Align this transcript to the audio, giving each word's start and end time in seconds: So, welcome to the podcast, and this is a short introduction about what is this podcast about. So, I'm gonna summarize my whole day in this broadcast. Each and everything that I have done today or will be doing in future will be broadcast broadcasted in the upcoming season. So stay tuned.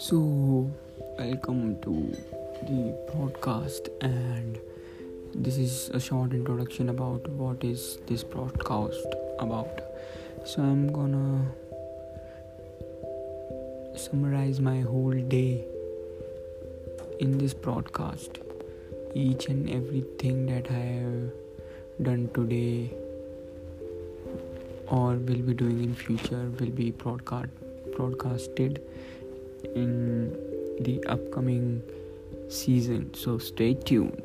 So, 0.00 0.16
welcome 1.18 1.78
to 1.82 1.92
the 2.62 2.96
podcast, 3.08 3.90
and 4.00 4.58
this 5.34 5.58
is 5.58 5.90
a 5.90 6.00
short 6.00 6.32
introduction 6.32 6.88
about 6.88 7.28
what 7.28 7.62
is 7.62 7.98
this 8.06 8.24
podcast 8.24 9.18
about. 9.38 9.82
So, 10.46 10.62
I'm 10.62 10.90
gonna 10.90 11.52
summarize 13.94 14.58
my 14.58 14.80
whole 14.80 15.20
day 15.34 15.66
in 17.18 17.36
this 17.36 17.52
broadcast. 17.52 18.38
Each 19.14 19.48
and 19.48 19.68
everything 19.68 20.46
that 20.46 20.70
I 20.70 20.82
have 21.04 21.30
done 22.02 22.30
today 22.32 22.90
or 24.86 25.16
will 25.16 25.44
be 25.50 25.52
doing 25.52 25.84
in 25.84 25.94
future 25.94 26.46
will 26.58 26.70
be 26.84 26.90
broadcast 26.90 27.50
broadcasted 27.96 28.80
in 29.74 30.32
the 30.80 31.02
upcoming 31.06 31.82
season. 32.48 33.12
So 33.14 33.38
stay 33.38 33.74
tuned. 33.74 34.22